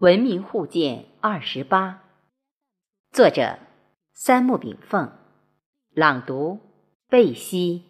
[0.00, 2.04] 文明互鉴二十八，
[3.10, 3.58] 作者
[4.12, 5.10] 三木炳凤，
[5.92, 6.60] 朗读
[7.08, 7.82] 贝西。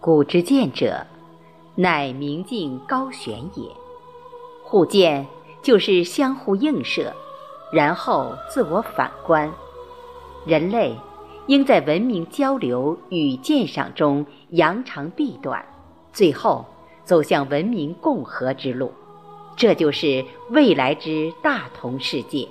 [0.00, 1.06] 古之见者，
[1.76, 3.70] 乃明镜高悬也。
[4.64, 5.24] 互鉴
[5.62, 7.14] 就是相互映射。
[7.72, 9.50] 然后自我反观，
[10.44, 10.94] 人类
[11.46, 15.64] 应在文明交流与鉴赏中扬长避短，
[16.12, 16.64] 最后
[17.04, 18.92] 走向文明共和之路。
[19.56, 22.48] 这就是未来之大同世界。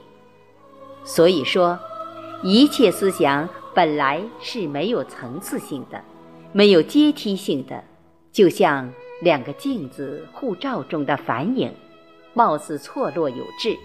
[1.03, 1.77] 所以说，
[2.43, 6.01] 一切思想本来是没有层次性的，
[6.51, 7.83] 没有阶梯性的，
[8.31, 11.73] 就像两个镜子互照中的反影，
[12.33, 13.75] 貌似错落有致。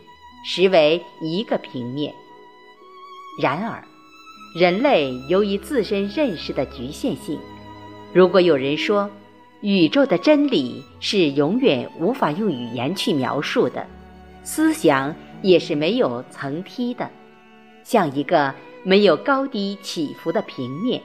[0.45, 2.15] 实为一个平面。
[3.41, 3.83] 然而，
[4.55, 7.37] 人类由于自身认识的局限性，
[8.13, 9.10] 如果有人说
[9.63, 13.85] 宇宙的真理是永远无法用语言去描述的，
[14.45, 17.11] 思想也是没有层梯的，
[17.83, 21.02] 像一个没有高低起伏的平面，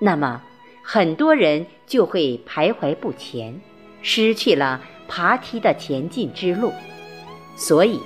[0.00, 0.40] 那么
[0.82, 3.60] 很多人就会徘徊不前，
[4.00, 6.72] 失去了爬梯的前进之路。
[7.56, 8.00] 所以。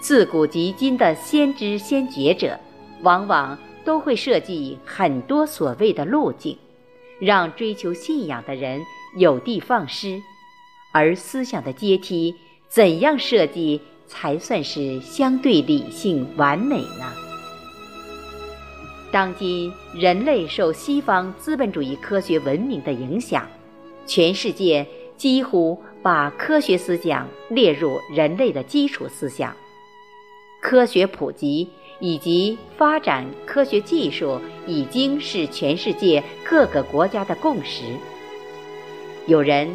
[0.00, 2.58] 自古及今的先知先觉者，
[3.02, 6.56] 往往都会设计很多所谓的路径，
[7.18, 8.80] 让追求信仰的人
[9.16, 10.20] 有的放矢。
[10.92, 12.34] 而思想的阶梯，
[12.68, 17.12] 怎样设计才算是相对理性完美呢？
[19.10, 23.46] 当今人类受西方资本主义科学文明的影响，
[24.06, 29.54] 全世界几乎把科学思想列入人类的基础思想。
[30.68, 31.66] 科学普及
[31.98, 37.84] 以及发展科学技术已经是全世界各个国家的共识。
[39.26, 39.66] 有人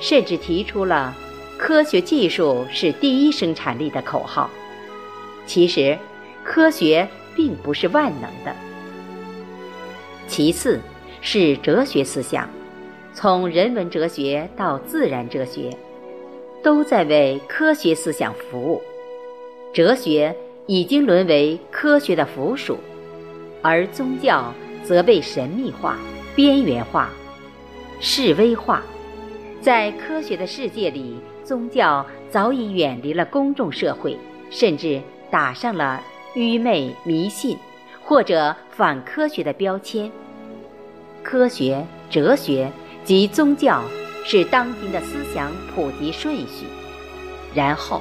[0.00, 1.16] 甚至提出了
[1.56, 4.50] “科学技术是第一生产力”的口号。
[5.46, 5.96] 其实，
[6.42, 8.52] 科学并不是万能的。
[10.26, 10.80] 其次，
[11.20, 12.50] 是哲学思想，
[13.14, 15.70] 从人文哲学到自然哲学，
[16.60, 18.82] 都在为科学思想服务。
[19.72, 20.34] 哲学
[20.70, 22.78] 已经沦为科学的附属，
[23.60, 24.54] 而宗教
[24.84, 25.98] 则被神秘化、
[26.36, 27.10] 边缘化、
[27.98, 28.80] 示威化。
[29.60, 34.16] 在科学的世界里，宗教早已远离了公众社会，
[34.48, 36.00] 甚至打上了
[36.36, 37.58] 愚昧、迷信
[38.04, 40.08] 或者反科学的标签。
[41.24, 42.70] 科学、哲学
[43.02, 43.82] 及宗教
[44.24, 46.66] 是当今的思想普及顺序，
[47.56, 48.00] 然后。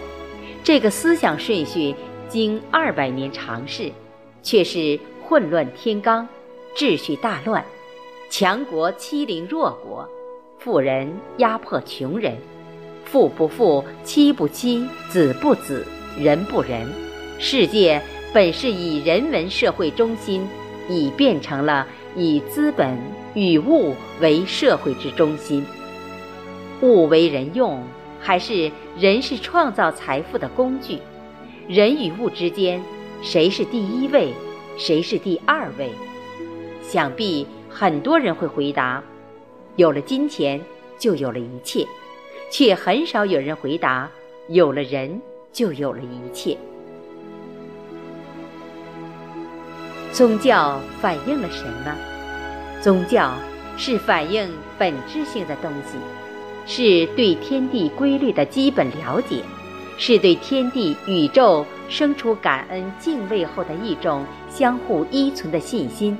[0.61, 1.95] 这个思想顺序
[2.29, 3.91] 经二百年尝试，
[4.43, 6.25] 却是混乱天罡，
[6.75, 7.65] 秩序大乱，
[8.29, 10.07] 强国欺凌弱国，
[10.59, 12.37] 富人压迫穷人，
[13.03, 15.85] 富不富，妻不妻，子不子，
[16.17, 16.87] 人不人。
[17.39, 17.99] 世界
[18.31, 20.47] 本是以人文社会中心，
[20.87, 22.95] 已变成了以资本
[23.33, 25.65] 与物为社会之中心，
[26.81, 27.83] 物为人用。
[28.21, 30.99] 还是人是创造财富的工具，
[31.69, 32.81] 人与物之间，
[33.21, 34.33] 谁是第一位，
[34.75, 35.91] 谁是第二位？
[36.81, 39.03] 想必很多人会回答：
[39.75, 40.59] 有了金钱
[40.97, 41.85] 就有了一切，
[42.49, 44.09] 却很少有人回答：
[44.47, 45.21] 有了人
[45.53, 46.57] 就有了一切。
[50.11, 51.95] 宗教反映了什么？
[52.81, 53.31] 宗教
[53.77, 55.99] 是反映本质性的东西。
[56.65, 59.43] 是对天地规律的基本了解，
[59.99, 66.17] 是对天地宇宙生出感恩敬畏后的一种相互依存的信心，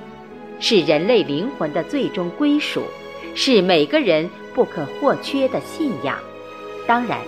[0.59, 2.83] 是人类灵魂的最终归属，
[3.33, 6.19] 是每个人不可或缺的信仰。
[6.85, 7.19] 当然，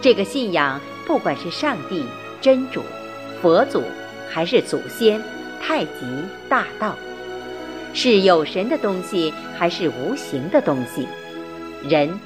[0.00, 2.02] 这个信仰不管是上帝、
[2.40, 2.80] 真主、
[3.42, 3.82] 佛祖，
[4.30, 5.22] 还是祖先、
[5.60, 5.90] 太极、
[6.48, 6.96] 大道，
[7.92, 11.06] 是有神的东西，还是无形的东西，
[11.86, 12.18] 人。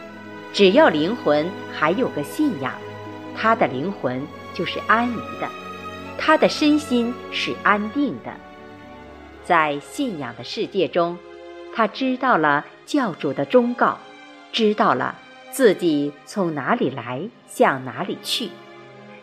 [0.52, 2.72] 只要灵魂还有个信仰，
[3.36, 5.48] 他的灵魂就是安怡的，
[6.18, 8.32] 他的身心是安定的。
[9.44, 11.18] 在信仰的世界中，
[11.74, 13.98] 他知道了教主的忠告，
[14.50, 15.16] 知道了
[15.50, 18.48] 自己从哪里来，向哪里去，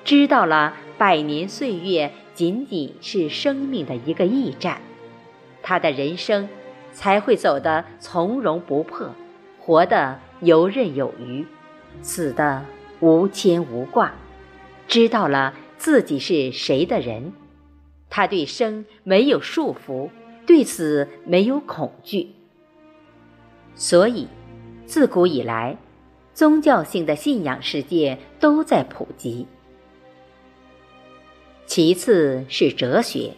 [0.06, 4.80] 知道了百年岁月仅仅是生命的一个驿站，
[5.62, 6.48] 他的人生
[6.94, 9.10] 才会走得从容不迫，
[9.60, 10.20] 活得。
[10.40, 11.48] 游刃有余，
[12.02, 12.66] 死的
[13.00, 14.16] 无牵无挂，
[14.88, 17.34] 知道了自己是谁的人，
[18.10, 20.10] 他对生没有束缚，
[20.46, 22.30] 对死没有恐惧。
[23.76, 24.28] 所以，
[24.86, 25.78] 自古以来，
[26.34, 29.48] 宗教性的信仰世界都在普及。
[31.66, 33.34] 其次是哲学，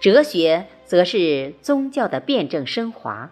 [0.00, 3.30] 哲学则是宗教的辩证升华。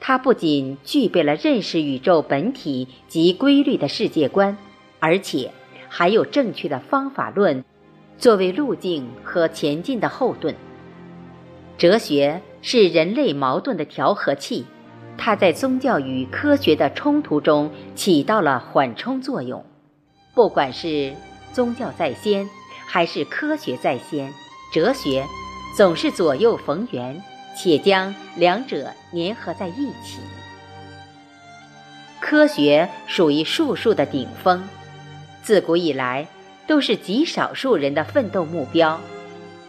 [0.00, 4.56] 它不仅具备了认识宇宙本体及规律的世界观，
[5.00, 5.50] 而且
[5.88, 7.64] 还有正确的方法论
[8.16, 10.54] 作为路径和前进的后盾。
[11.76, 14.66] 哲学是人类矛盾的调和器，
[15.18, 19.64] 它在宗教与科学的冲突中起到了缓冲作用。
[20.34, 21.14] 不管是
[21.52, 22.48] 宗教在先，
[22.86, 24.32] 还是科学在先，
[24.72, 25.26] 哲学
[25.76, 27.20] 总是左右逢源。
[27.62, 30.20] 且将两者粘合在一起。
[32.20, 34.62] 科学属于术数的顶峰，
[35.42, 36.26] 自古以来
[36.66, 39.00] 都是极少数人的奋斗目标。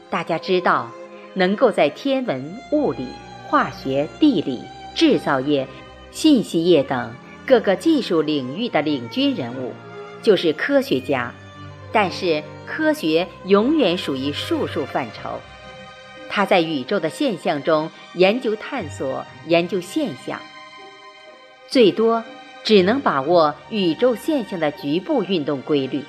[0.10, 0.92] 大家知道，
[1.34, 3.08] 能够在天文、物理、
[3.48, 4.62] 化学、地理、
[4.94, 5.68] 制造业、
[6.12, 7.14] 信息业等
[7.46, 9.74] 各个技术领域的领军人物，
[10.22, 11.34] 就是科学家。
[11.94, 15.40] 但是，科学永远属于术数范畴。
[16.30, 20.40] 他在宇宙的现象中研究探索研究现象，
[21.68, 22.24] 最多
[22.64, 26.04] 只能把握宇宙现象的局部运动规律，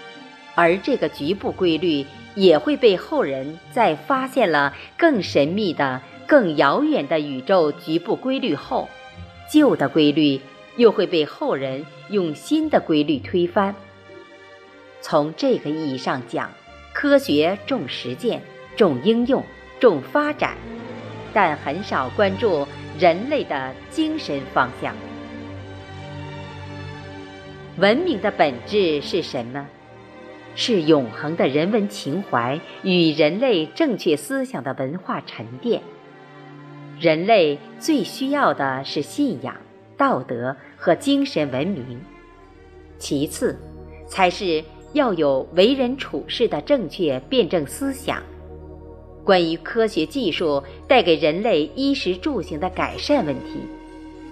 [0.55, 8.89] 而这个局部规律也会被后人在发现了更神秘的、更遥远的宇宙局部规律后，
[9.51, 10.41] 旧的规律
[10.77, 13.75] 又会被后人用新的规律推翻。
[15.01, 16.51] 从这个意义上讲，
[16.93, 18.43] 科学重实践，
[18.77, 19.45] 重应用。
[19.81, 20.57] 重发展，
[21.33, 22.65] 但很少关注
[23.01, 24.95] 人类的精神方向。
[27.79, 29.67] 文明的本质是什么？
[30.55, 35.81] 是永恒的人文情怀与人类正确思想的文化沉淀。
[37.01, 39.57] 人类最需要的是信仰、
[39.97, 41.99] 道德和精神文明，
[42.99, 43.59] 其次，
[44.07, 48.23] 才是要有为人处事的正确辩证思想。
[49.25, 53.61] 关于科学技术带给人类衣食住行的改善问题，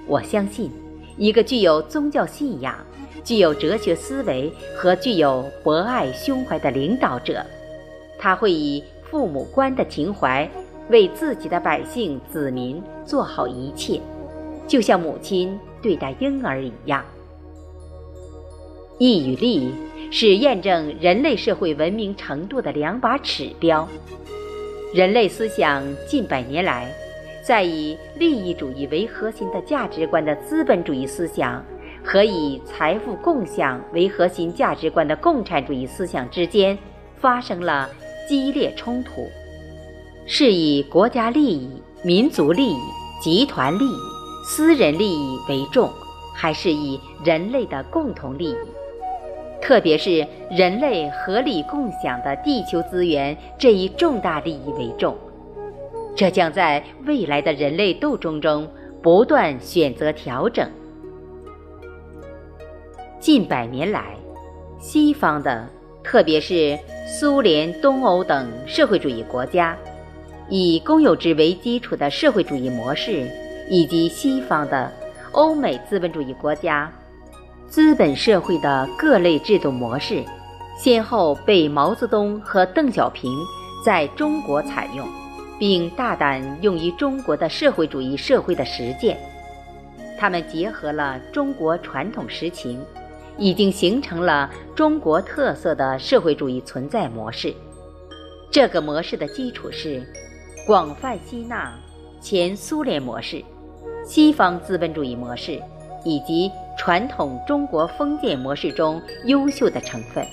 [0.07, 0.71] 我相信，
[1.17, 2.77] 一个具有宗教信仰、
[3.25, 7.45] 具有哲学思维和具有博爱胸怀的领导者，
[8.19, 10.49] 他会以父母官的情怀
[10.89, 14.01] 为自己的百姓子民做好一切，
[14.67, 17.05] 就像母亲对待婴儿一样。
[18.99, 19.73] 义与利
[20.11, 23.89] 是验证人类社会文明程度的两把尺标。
[24.93, 26.93] 人类思想近百年来，
[27.43, 31.65] 在以利益主义为核心的价值观的资本主义思想
[32.05, 36.77] 和以财富共享为核心价值观的共产主义思想之间
[37.17, 37.89] 发生了
[38.29, 39.27] 激烈冲突。
[40.27, 41.71] 是以国家利益、
[42.03, 42.79] 民族利益、
[43.21, 43.99] 集团利益、
[44.45, 45.91] 私人利益为重，
[46.35, 48.57] 还是以人类的共同利益？
[49.61, 55.15] 特别是人类合理共享的地球资源这一重大利益为重，
[56.17, 58.67] 这将在未来的人类斗争中
[59.03, 60.67] 不断选择调整。
[63.21, 64.17] 近百年来，
[64.79, 65.69] 西方的，
[66.03, 69.77] 特别是苏联、东欧等社会主义国家，
[70.49, 73.31] 以公有制为基础的社会主义模式，
[73.69, 74.91] 以及西方的
[75.33, 76.91] 欧美资本主义国家。
[77.69, 80.25] 资本社会的各类制度模式，
[80.79, 83.31] 先后被毛泽东和邓小平
[83.85, 85.07] 在中国采用，
[85.59, 89.19] 并大胆用于中国的社会主义社会的实践。
[90.19, 92.83] 他们结合了中国传统实情，
[93.39, 97.55] 已经形成了中国特色的社会主义存在模式。
[98.51, 100.03] 这个模式的基础是
[100.67, 101.73] 广泛吸纳
[102.21, 103.43] 前苏联模式、
[104.05, 105.61] 西方资本主义模式
[106.05, 106.51] 以及。
[106.79, 110.27] 传统中国封建模式中优秀的成分，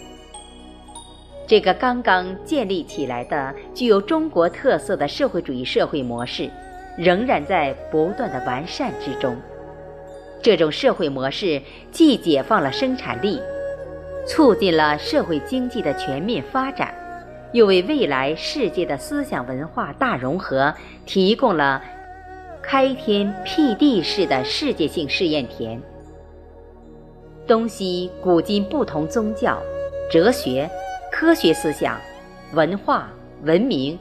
[1.46, 6.50] 这个刚刚建立起来的具有中国特色的社会主义社会模式，
[6.98, 9.36] 仍然在不断的完善之中。
[10.42, 13.42] 这种社会模式既解放了生产力，
[14.28, 16.94] 促进了社会经济的全面发展，
[17.54, 20.74] 又为未来世界的思想文化大融合
[21.06, 21.82] 提供了
[22.62, 25.82] 开天辟地式的世界性试验田。
[27.48, 29.58] 东西古今不同宗教、
[30.12, 30.70] 哲学、
[31.12, 31.98] 科学思想、
[32.54, 33.10] 文化、
[33.44, 33.98] 文明、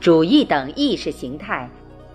[0.00, 1.68] 主义等意识形态，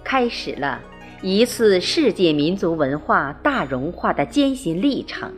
[0.03, 0.81] 开始了
[1.27, 5.33] 一次世界民族文化大融化的艰辛历程。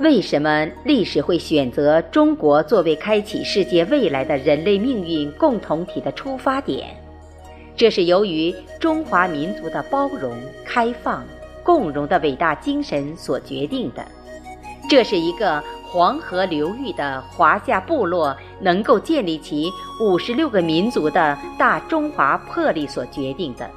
[0.00, 6.96] 为什么历史会选择中国作为开启世界未来的人类命运共同体的出发点？
[7.76, 11.22] 这是由于中华民族的包容、开放、
[11.62, 14.02] 共荣的伟大精神所决定的。
[14.88, 19.70] 这是一个黄河流域的华夏部落能够建立起
[20.00, 23.70] 五十六个民族的大中华魄力所决定的。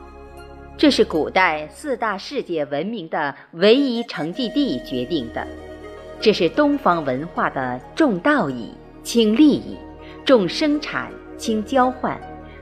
[0.77, 5.45] 这是古代四大世界文明的唯一成绩地决定的。
[6.21, 9.77] 这是东方文化的重道义轻利益、
[10.23, 12.17] 重生产轻交换、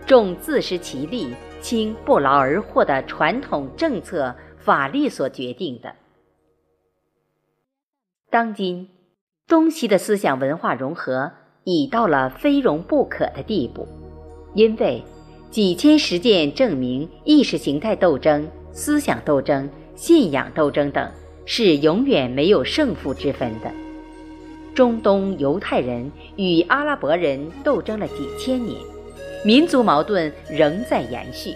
[0.08, 1.32] 重自食其力
[1.62, 5.94] 轻不劳而获的传统政策法律所决定的。
[8.32, 8.90] 当今，
[9.48, 11.32] 东西的思想文化融合
[11.64, 13.88] 已到了非融不可的地步，
[14.54, 15.04] 因为
[15.50, 21.10] 几千实践证明，意识形态斗争、思想斗争、信仰斗争等。
[21.46, 23.70] 是永远没有胜负之分的。
[24.74, 28.80] 中东犹太人与阿拉伯人斗争了几千年，
[29.44, 31.54] 民族矛盾仍在延续，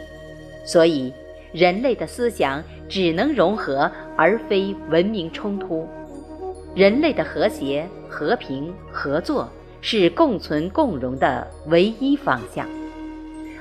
[0.65, 1.13] 所以
[1.53, 5.87] 人类的思想只能融合，而非文明冲突。
[6.77, 9.49] 人类的和谐、和平、合作
[9.81, 12.69] 是共存共荣的唯一方向，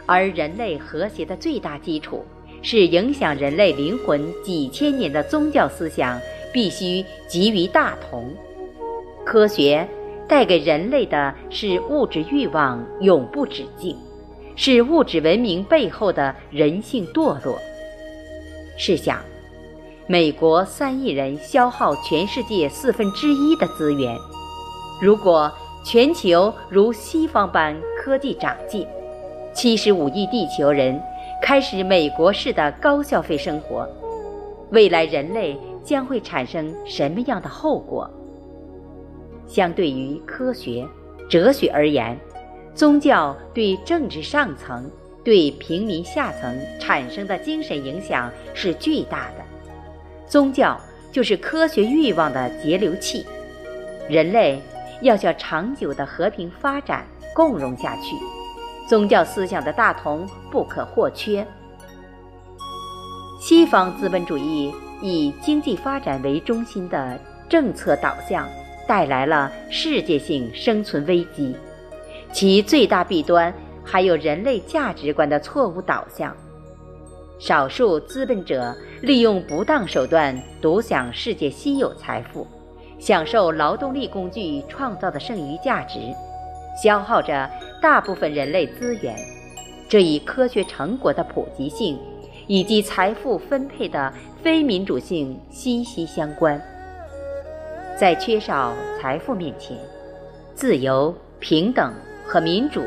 [0.05, 2.23] 而人类和谐的最大基础。
[2.61, 6.21] 是影响人类灵魂几千年的宗教思想，
[6.53, 8.35] 必须集于大同。
[9.25, 9.89] 科学
[10.29, 13.97] 带给人类的是物质欲望永不止境，
[14.57, 17.59] 是物质文明背后的人性堕落。
[18.77, 19.21] 试想，
[20.09, 24.17] 美国三亿人消耗全世界四分之一的资源，
[25.03, 25.51] 如果
[25.85, 28.87] 全球如西方般科技长进，
[29.53, 31.01] 七十五亿地球人。
[31.43, 33.87] 开始美国式的高消费生活，
[34.71, 38.09] 未来人类将会产生什么样的后果？
[39.47, 40.87] 相对于科学、
[41.29, 42.19] 哲学而言，
[42.75, 44.91] 宗教对政治上层、
[45.23, 49.56] 对平民下层产生的精神影响是巨大的。
[50.29, 50.79] 宗教
[51.13, 53.25] 就是科学欲望的节流器，
[54.09, 54.61] 人类
[55.01, 58.17] 要想长久的和平发展、共荣下去。
[58.89, 61.47] 宗教思想的大同不可或缺。
[63.41, 67.19] 西方资本主义以经济发展为中心的
[67.49, 68.49] 政策导向，
[68.87, 71.57] 带来了世界性生存危机。
[72.33, 73.53] 其最大弊端
[73.85, 76.37] 还有人类价值观的错误导向。
[77.39, 82.47] 少数资本者利用不当手段独享世界稀有财富，
[82.99, 85.99] 享受劳动力工具创造的剩余价值。
[86.83, 87.49] 消耗着
[87.81, 89.15] 大部分人类资源，
[89.89, 91.99] 这与科学成果的普及性
[92.47, 94.13] 以及财富分配的
[94.43, 96.61] 非民主性息息相关。
[97.99, 99.77] 在缺少财富面前，
[100.55, 101.93] 自由、平等
[102.27, 102.83] 和民主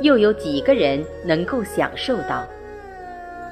[0.00, 2.44] 又有几个人能够享受到？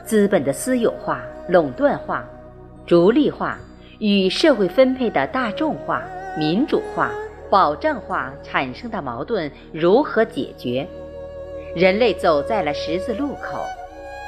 [0.04, 2.28] 资本的私有化、垄断化、
[2.86, 3.58] 逐利化
[3.98, 6.02] 与社会分配的大众化、
[6.38, 7.10] 民主化。
[7.50, 10.88] 保障化产生的矛盾如何解决？
[11.76, 13.62] 人类走在了十字路口，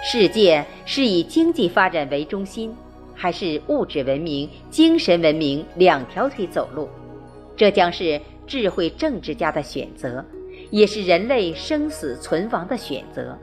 [0.05, 2.77] 世界是以经济发展为中心，
[3.15, 6.87] 还是物质文明、精神文明两条腿走路？
[7.57, 10.23] 这将是智慧政治家的选择，
[10.69, 13.39] 也是人类生死存亡的选择。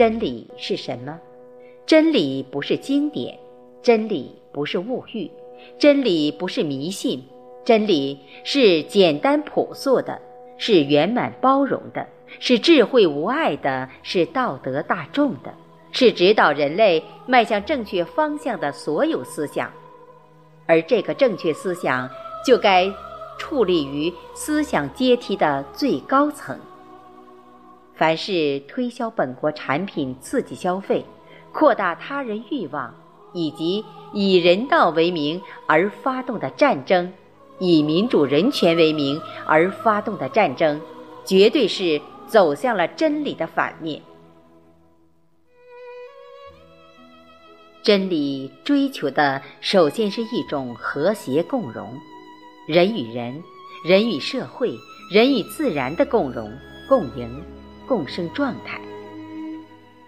[0.00, 1.20] 真理是什么？
[1.84, 3.38] 真理不是经典，
[3.82, 5.30] 真理不是物欲，
[5.78, 7.22] 真理不是迷信。
[7.66, 10.18] 真理是简单朴素的，
[10.56, 12.06] 是圆满包容的，
[12.38, 15.52] 是智慧无碍的，是道德大众的，
[15.92, 19.70] 是指导人类迈向正确方向的所有思想。
[20.64, 22.08] 而这个正确思想，
[22.42, 22.90] 就该
[23.38, 26.58] 矗立于思想阶梯的最高层。
[28.00, 31.04] 凡是推销本国产品刺激消费、
[31.52, 32.94] 扩大他人欲望，
[33.34, 37.12] 以及以人道为名而发动的战争。
[37.58, 40.80] 以民主人权为名而发动的战争，
[41.26, 44.00] 绝对是走向了真理的反面。
[47.82, 51.94] 真理追求的首先是一种和谐共荣，
[52.66, 53.42] 人与人、
[53.84, 54.74] 人与社会、
[55.12, 56.50] 人与自然的共荣、
[56.88, 57.44] 共赢、
[57.90, 58.80] 共生状态。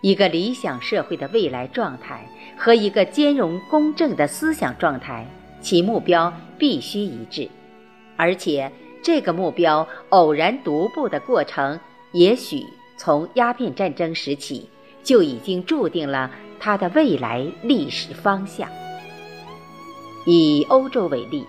[0.02, 2.24] 一个理想社会的未来状态
[2.56, 5.26] 和一个兼容公正的思想状态。
[5.60, 7.48] 其目标必须一致，
[8.16, 11.78] 而且这个目标偶然独步的过程，
[12.10, 12.64] 也许
[12.96, 14.68] 从鸦片战争时起
[15.04, 18.68] 就已经注定了它的未来历史方向。
[20.26, 21.46] 以欧洲为例，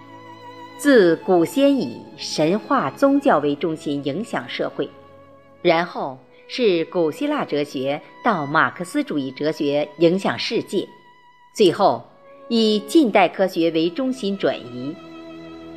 [0.77, 4.87] 自古先以神话宗教为中心影响社会，
[5.63, 10.87] 然后是古希腊哲学到马克思主义哲学影响世界，
[11.55, 12.03] 最后
[12.49, 14.93] 以近代科学为中心转移，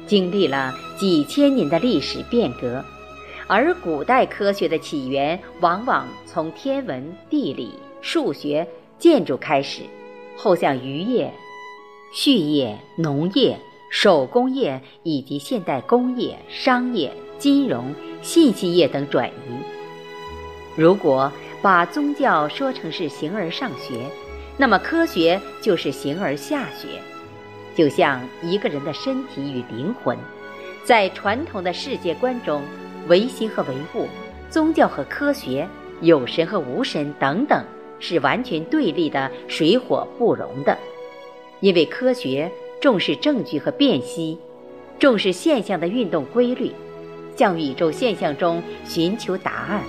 [0.05, 2.85] 经历了几千年的历史变革。
[3.47, 8.67] 而古代科学的起源往往从天文、地理、数学、
[8.99, 9.83] 建筑开始，
[10.37, 11.33] 后向渔业、
[12.13, 13.57] 畜业、农业。
[13.89, 19.76] 手工业以及现代工业、商业、金融、信息业等转移。
[20.77, 23.95] 如果把宗教说成是形而上学，
[24.57, 27.01] 那么科学就是形而下学。
[27.75, 30.17] 就像一个人的身体与灵魂，
[30.85, 32.63] 在传统的世界观中，
[33.09, 34.07] 唯心和唯物、
[34.51, 35.69] 宗教和科学、
[36.01, 37.65] 有神和无神等等，
[37.99, 40.77] 是完全对立的，水火不容的。
[41.61, 42.53] 因为科学。
[42.79, 44.39] 重视证据和辨析，
[44.99, 46.71] 重视现象的运动规律，
[47.35, 49.81] 向宇宙现象中寻求答案；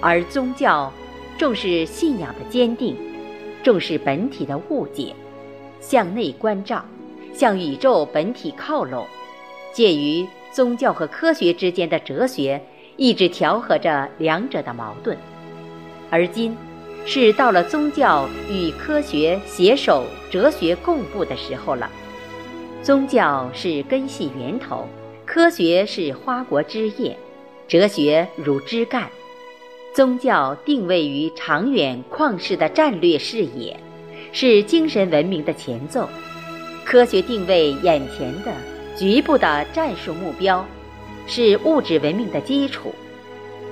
[0.00, 0.92] 而宗教
[1.38, 2.96] 重视信仰的坚定，
[3.62, 5.14] 重视本体的误解，
[5.80, 6.84] 向内关照，
[7.32, 9.06] 向宇宙本体靠拢。
[9.72, 12.62] 介于宗教和科学之间的哲学，
[12.96, 15.16] 一直调和着两者的矛盾。
[16.08, 16.56] 而今，
[17.04, 21.90] 是到了宗教与科学携手、哲学共步的时候了。
[22.82, 24.88] 宗教是根系源头，
[25.26, 27.16] 科学是花果枝叶，
[27.66, 29.10] 哲学如枝干。
[29.96, 33.74] 宗教定位于长远旷世的战略视野，
[34.30, 36.06] 是精神文明的前奏；
[36.84, 38.52] 科学定位眼前的
[38.94, 40.62] 局部的战术目标，
[41.26, 42.94] 是物质文明的基础。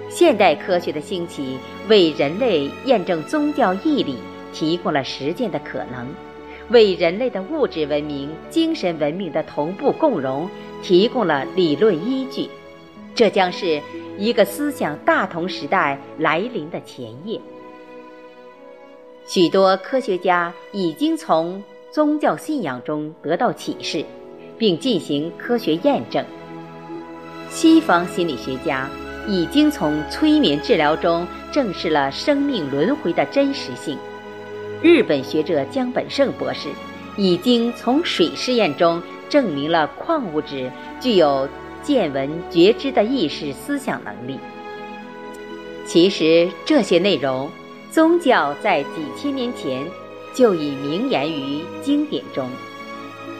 [0.08, 4.16] 现代科学的兴起，为人类验证宗教义理
[4.50, 6.08] 提供了实践的可能。
[6.70, 10.48] 为人类的物质文明、精神文明的同步共融
[10.82, 12.48] 提供了理论依据，
[13.14, 13.82] 这将是
[14.18, 17.40] 一个思想大同时代来临的前夜。
[19.26, 24.04] 许多科学家已经从宗教信仰中得到启示，
[24.58, 26.24] 并进行科学验证。
[27.48, 28.88] 西方心理学家
[29.26, 33.96] 已经从催眠治疗中证实了生命轮回的真实性。
[34.82, 36.68] 日本学者江本胜博士
[37.16, 41.48] 已经从水试验中证明了矿物质具有
[41.84, 44.38] 见闻觉知的意识思想能力。
[45.86, 47.48] 其实这些内容，
[47.90, 49.84] 宗教在几千年前
[50.34, 52.48] 就已明言于经典中。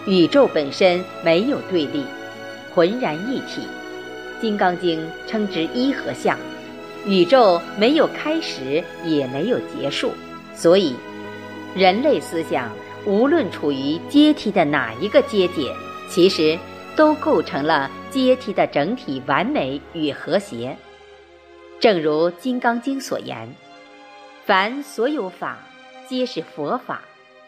[0.06, 2.04] 宇宙本身没有对立，
[2.74, 3.62] 浑然一体，
[4.40, 6.38] 《金刚经》称之一合相。
[7.06, 10.12] 宇宙没有开始，也没有结束，
[10.54, 10.94] 所以。
[11.74, 12.70] 人类思想
[13.04, 15.74] 无论处于阶梯的哪一个阶点，
[16.08, 16.56] 其实
[16.96, 20.76] 都构成了阶梯的整体完美与和谐。
[21.80, 23.54] 正如《金刚经》所言
[24.46, 25.58] ：“凡所有法，
[26.08, 27.02] 皆是佛法。”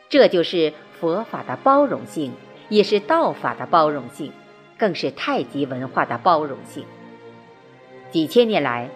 [0.08, 2.32] 这就是佛法的包容性，
[2.68, 4.32] 也是道法的包容性，
[4.78, 6.84] 更是太极文化的包容性。
[8.10, 8.88] 几千年来，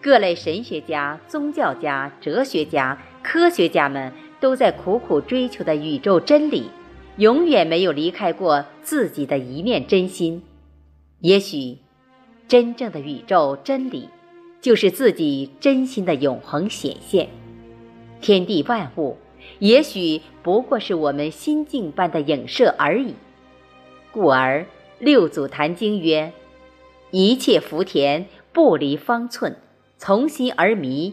[0.00, 4.12] 各类神学家、宗教家、哲学家、科学家们。
[4.42, 6.68] 都在苦苦追求的宇宙真理，
[7.16, 10.42] 永远没有离开过自己的一念真心。
[11.20, 11.78] 也许，
[12.48, 14.08] 真正的宇宙真理，
[14.60, 17.28] 就是自己真心的永恒显现。
[18.20, 19.16] 天地万物，
[19.58, 23.14] 也许不过是我们心境般的影射而已。
[24.10, 24.66] 故而
[24.98, 26.32] 六祖坛经曰
[27.10, 29.56] ：“一切福田，不离方寸，
[29.98, 31.12] 从心而迷，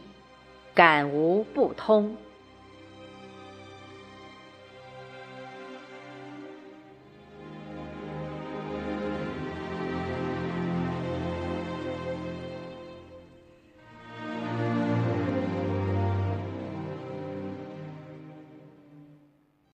[0.74, 2.16] 感无不通。”